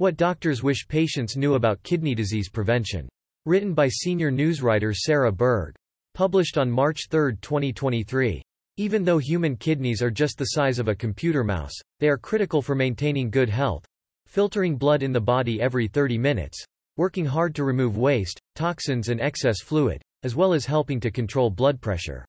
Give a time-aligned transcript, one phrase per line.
[0.00, 3.08] What doctors wish patients knew about kidney disease prevention.
[3.46, 5.74] Written by senior newswriter Sarah Berg.
[6.14, 8.40] Published on March 3, 2023.
[8.76, 12.62] Even though human kidneys are just the size of a computer mouse, they are critical
[12.62, 13.84] for maintaining good health,
[14.26, 16.64] filtering blood in the body every 30 minutes,
[16.96, 21.50] working hard to remove waste, toxins and excess fluid, as well as helping to control
[21.50, 22.24] blood pressure.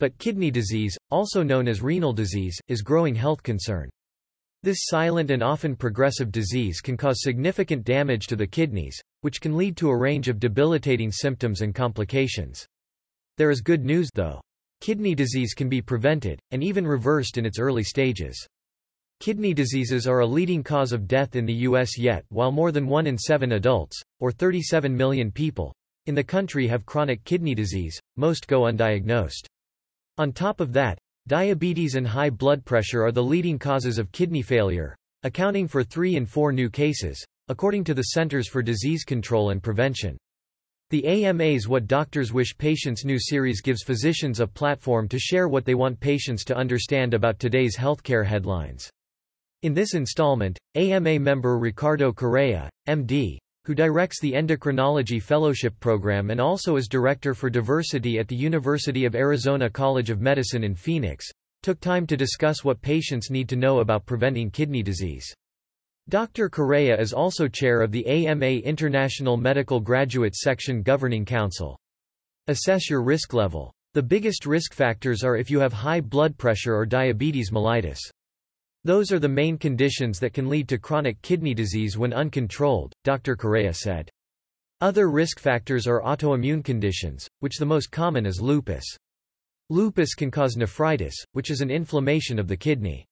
[0.00, 3.88] But kidney disease, also known as renal disease, is growing health concern.
[4.62, 9.56] This silent and often progressive disease can cause significant damage to the kidneys, which can
[9.56, 12.66] lead to a range of debilitating symptoms and complications.
[13.36, 14.40] There is good news though.
[14.80, 18.46] Kidney disease can be prevented, and even reversed in its early stages.
[19.20, 21.98] Kidney diseases are a leading cause of death in the U.S.
[21.98, 25.72] yet while more than 1 in 7 adults, or 37 million people,
[26.06, 29.46] in the country have chronic kidney disease, most go undiagnosed.
[30.18, 34.40] On top of that, Diabetes and high blood pressure are the leading causes of kidney
[34.40, 39.50] failure, accounting for 3 in 4 new cases, according to the Centers for Disease Control
[39.50, 40.16] and Prevention.
[40.88, 45.66] The AMA's What Doctors Wish Patients Knew series gives physicians a platform to share what
[45.66, 48.88] they want patients to understand about today's healthcare headlines.
[49.60, 53.36] In this installment, AMA member Ricardo Correa, MD,
[53.68, 59.04] who directs the Endocrinology Fellowship Program and also is Director for Diversity at the University
[59.04, 61.26] of Arizona College of Medicine in Phoenix,
[61.62, 65.30] took time to discuss what patients need to know about preventing kidney disease.
[66.08, 66.48] Dr.
[66.48, 71.78] Correa is also chair of the AMA International Medical Graduate Section Governing Council.
[72.46, 73.70] Assess your risk level.
[73.92, 77.98] The biggest risk factors are if you have high blood pressure or diabetes mellitus.
[78.84, 83.36] Those are the main conditions that can lead to chronic kidney disease when uncontrolled, Dr.
[83.36, 84.08] Correa said.
[84.80, 88.84] Other risk factors are autoimmune conditions, which the most common is lupus.
[89.70, 93.04] Lupus can cause nephritis, which is an inflammation of the kidney.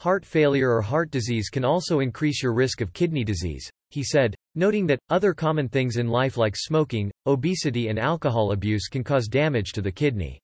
[0.00, 4.34] Heart failure or heart disease can also increase your risk of kidney disease, he said,
[4.54, 9.28] noting that, other common things in life like smoking, obesity and alcohol abuse can cause
[9.28, 10.40] damage to the kidney.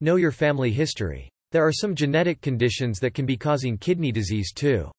[0.00, 1.28] Know your family history.
[1.50, 4.90] There are some genetic conditions that can be causing kidney disease too.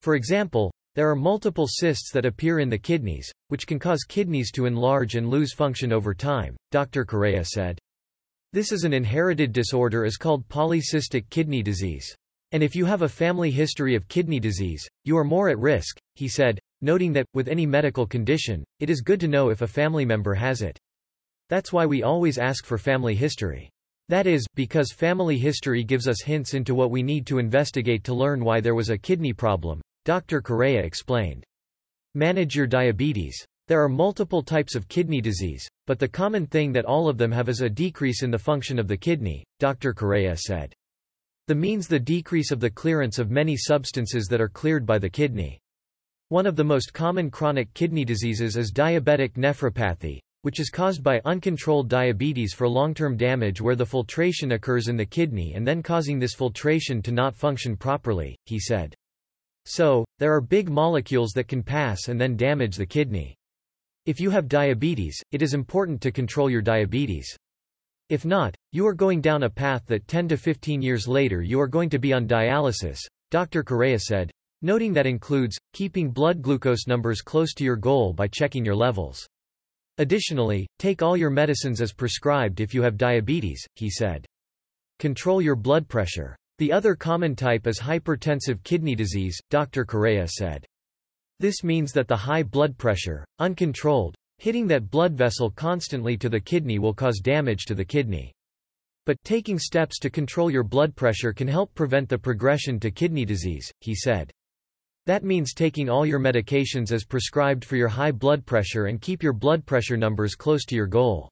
[0.00, 4.50] For example, there are multiple cysts that appear in the kidneys, which can cause kidneys
[4.52, 7.04] to enlarge and lose function over time, Dr.
[7.04, 7.78] Correa said.
[8.52, 12.14] This is an inherited disorder is called polycystic kidney disease.
[12.52, 15.98] And if you have a family history of kidney disease, you are more at risk,
[16.14, 19.66] he said, noting that, with any medical condition, it is good to know if a
[19.66, 20.78] family member has it.
[21.48, 23.70] That's why we always ask for family history.
[24.08, 28.14] That is, because family history gives us hints into what we need to investigate to
[28.14, 30.42] learn why there was a kidney problem, Dr.
[30.42, 31.42] Correa explained.
[32.14, 33.42] Manage your diabetes.
[33.66, 37.32] There are multiple types of kidney disease, but the common thing that all of them
[37.32, 39.94] have is a decrease in the function of the kidney, Dr.
[39.94, 40.74] Correa said.
[41.46, 45.08] The means the decrease of the clearance of many substances that are cleared by the
[45.08, 45.58] kidney.
[46.28, 51.22] One of the most common chronic kidney diseases is diabetic nephropathy, which is caused by
[51.24, 56.18] uncontrolled diabetes for long-term damage where the filtration occurs in the kidney and then causing
[56.18, 58.94] this filtration to not function properly, he said.
[59.64, 63.34] So, there are big molecules that can pass and then damage the kidney.
[64.04, 67.34] If you have diabetes, it is important to control your diabetes.
[68.10, 71.58] If not, you are going down a path that 10 to 15 years later you
[71.58, 72.98] are going to be on dialysis,
[73.30, 73.62] Dr.
[73.62, 78.62] Correa said, noting that includes, keeping blood glucose numbers close to your goal by checking
[78.62, 79.26] your levels.
[79.98, 84.26] Additionally, take all your medicines as prescribed if you have diabetes, he said.
[84.98, 86.36] Control your blood pressure.
[86.58, 89.84] The other common type is hypertensive kidney disease, Dr.
[89.84, 90.64] Correa said.
[91.40, 96.40] This means that the high blood pressure, uncontrolled, hitting that blood vessel constantly to the
[96.40, 98.32] kidney will cause damage to the kidney.
[99.06, 103.24] But taking steps to control your blood pressure can help prevent the progression to kidney
[103.24, 104.30] disease, he said.
[105.06, 109.22] That means taking all your medications as prescribed for your high blood pressure and keep
[109.22, 111.28] your blood pressure numbers close to your goal.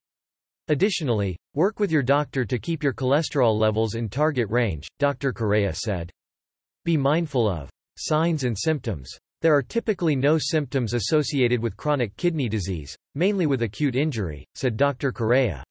[0.68, 5.32] Additionally, work with your doctor to keep your cholesterol levels in target range, Dr.
[5.32, 6.10] Correa said.
[6.84, 9.10] Be mindful of signs and symptoms.
[9.40, 14.76] There are typically no symptoms associated with chronic kidney disease, mainly with acute injury, said
[14.76, 15.12] Dr.
[15.12, 15.64] Correa.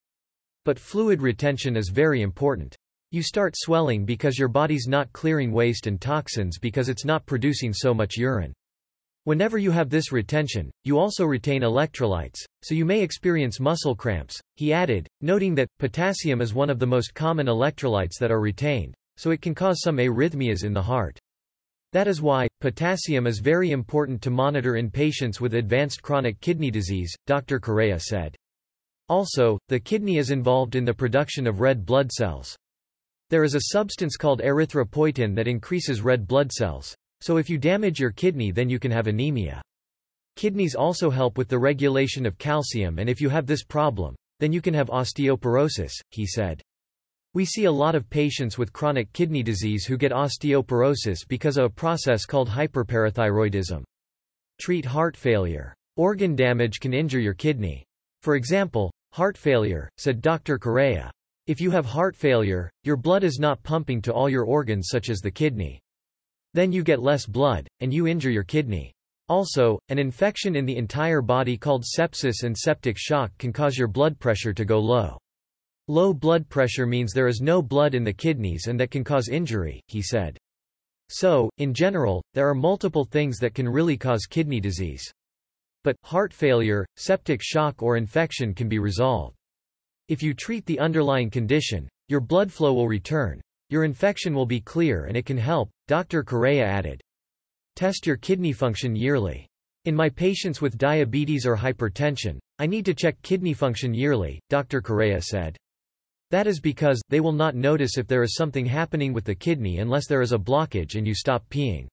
[0.65, 2.75] But fluid retention is very important.
[3.13, 7.73] You start swelling because your body's not clearing waste and toxins because it's not producing
[7.73, 8.53] so much urine.
[9.25, 14.39] Whenever you have this retention, you also retain electrolytes, so you may experience muscle cramps,
[14.55, 18.93] he added, noting that, potassium is one of the most common electrolytes that are retained,
[19.17, 21.19] so it can cause some arrhythmias in the heart.
[21.91, 26.71] That is why, potassium is very important to monitor in patients with advanced chronic kidney
[26.71, 27.59] disease, Dr.
[27.59, 28.37] Correa said.
[29.09, 32.55] Also, the kidney is involved in the production of red blood cells.
[33.31, 36.93] There is a substance called erythropoietin that increases red blood cells.
[37.21, 39.61] So if you damage your kidney then you can have anemia.
[40.35, 44.51] Kidneys also help with the regulation of calcium and if you have this problem, then
[44.51, 46.61] you can have osteoporosis, he said.
[47.33, 51.63] We see a lot of patients with chronic kidney disease who get osteoporosis because of
[51.63, 53.83] a process called hyperparathyroidism.
[54.59, 55.73] Treat heart failure.
[55.95, 57.85] Organ damage can injure your kidney.
[58.23, 60.59] For example, heart failure, said Dr.
[60.59, 61.09] Correa.
[61.47, 65.09] If you have heart failure, your blood is not pumping to all your organs such
[65.09, 65.79] as the kidney.
[66.53, 68.93] Then you get less blood, and you injure your kidney.
[69.27, 73.87] Also, an infection in the entire body called sepsis and septic shock can cause your
[73.87, 75.17] blood pressure to go low.
[75.87, 79.27] Low blood pressure means there is no blood in the kidneys and that can cause
[79.27, 80.37] injury, he said.
[81.09, 85.03] So, in general, there are multiple things that can really cause kidney disease.
[85.83, 89.35] But, heart failure, septic shock or infection can be resolved.
[90.07, 94.59] If you treat the underlying condition, your blood flow will return, your infection will be
[94.59, 96.23] clear and it can help, Dr.
[96.23, 97.01] Correa added.
[97.75, 99.47] Test your kidney function yearly.
[99.85, 104.81] In my patients with diabetes or hypertension, I need to check kidney function yearly, Dr.
[104.81, 105.57] Correa said.
[106.29, 109.79] That is because, they will not notice if there is something happening with the kidney
[109.79, 111.87] unless there is a blockage and you stop peeing.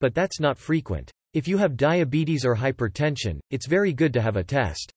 [0.00, 1.10] But that's not frequent.
[1.34, 4.90] If you have diabetes or hypertension, it's very good to have a test.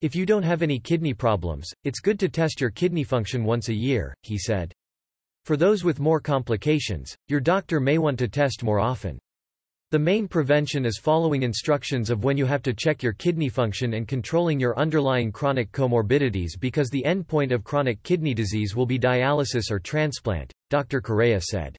[0.00, 3.68] If you don't have any kidney problems, it's good to test your kidney function once
[3.68, 4.72] a year, he said.
[5.44, 9.18] For those with more complications, your doctor may want to test more often.
[9.90, 13.94] The main prevention is following instructions of when you have to check your kidney function
[13.94, 19.00] and controlling your underlying chronic comorbidities because the endpoint of chronic kidney disease will be
[19.00, 21.00] dialysis or transplant, Dr.
[21.00, 21.76] Correa said.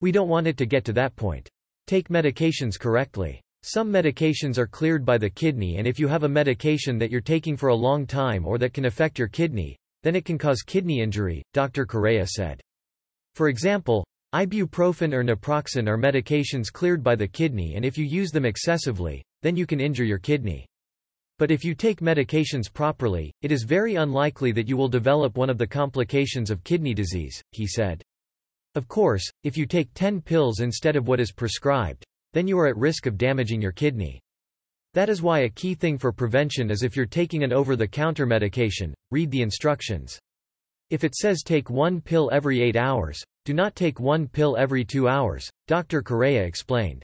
[0.00, 1.48] We don't want it to get to that point.
[1.88, 3.40] Take medications correctly.
[3.62, 7.20] Some medications are cleared by the kidney and if you have a medication that you're
[7.20, 10.62] taking for a long time or that can affect your kidney, then it can cause
[10.62, 11.84] kidney injury, Dr.
[11.84, 12.60] Correa said.
[13.34, 18.30] For example, Ibuprofen or naproxen are medications cleared by the kidney and if you use
[18.30, 20.66] them excessively, then you can injure your kidney.
[21.38, 25.50] But if you take medications properly, it is very unlikely that you will develop one
[25.50, 28.02] of the complications of kidney disease, he said.
[28.74, 32.66] Of course, if you take 10 pills instead of what is prescribed, then you are
[32.66, 34.20] at risk of damaging your kidney.
[34.94, 38.92] That is why a key thing for prevention is if you're taking an over-the-counter medication,
[39.10, 40.18] read the instructions.
[40.90, 44.84] If it says take one pill every 8 hours, do not take one pill every
[44.84, 46.02] two hours, Dr.
[46.02, 47.02] Correa explained.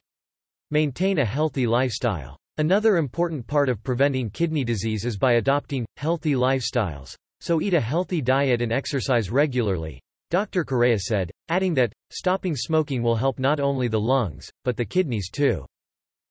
[0.69, 2.37] Maintain a healthy lifestyle.
[2.57, 7.15] Another important part of preventing kidney disease is by adopting healthy lifestyles.
[7.39, 10.65] So eat a healthy diet and exercise regularly, Dr.
[10.65, 15.29] Correa said, adding that, stopping smoking will help not only the lungs, but the kidneys
[15.29, 15.65] too.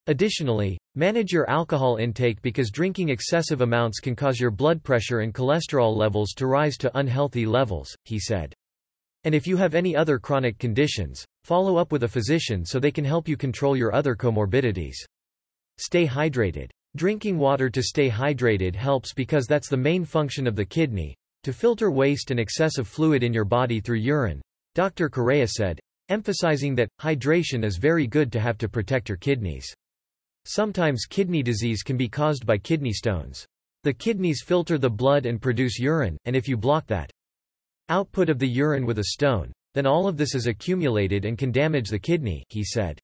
[0.05, 5.33] Additionally, manage your alcohol intake because drinking excessive amounts can cause your blood pressure and
[5.33, 8.53] cholesterol levels to rise to unhealthy levels, he said.
[9.23, 12.91] And if you have any other chronic conditions, follow up with a physician so they
[12.91, 14.95] can help you control your other comorbidities.
[15.79, 16.69] Stay hydrated.
[16.95, 21.53] Drinking water to stay hydrated helps because that's the main function of the kidney, to
[21.53, 24.41] filter waste and excessive fluid in your body through urine,
[24.75, 25.09] Dr.
[25.09, 25.79] Correa said,
[26.09, 29.73] emphasizing that, hydration is very good to have to protect your kidneys.
[30.45, 33.45] Sometimes kidney disease can be caused by kidney stones.
[33.83, 37.11] The kidneys filter the blood and produce urine, and if you block that,
[37.89, 41.51] output of the urine with a stone, then all of this is accumulated and can
[41.51, 42.99] damage the kidney, he said.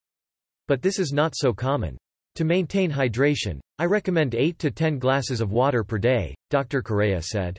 [0.68, 1.98] But this is not so common.
[2.36, 6.82] To maintain hydration, I recommend 8 to 10 glasses of water per day, Dr.
[6.82, 7.58] Correa said.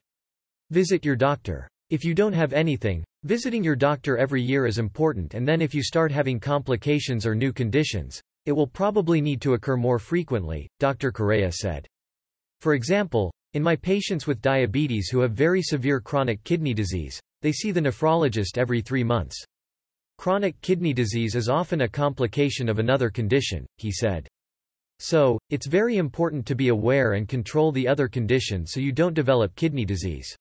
[0.75, 1.69] Visit your doctor.
[1.91, 5.73] If you don't have anything, visiting your doctor every year is important and then if
[5.73, 10.69] you start having complications or new conditions, it will probably need to occur more frequently,
[10.81, 11.13] Dr.
[11.13, 11.87] Correa said.
[12.61, 17.53] For example, in my patients with diabetes who have very severe chronic kidney disease, they
[17.53, 19.41] see the nephrologist every three months.
[20.19, 24.27] Chronic kidney disease is often a complication of another condition, he said.
[24.99, 29.15] So, it's very important to be aware and control the other condition so you don't
[29.15, 30.37] develop kidney disease.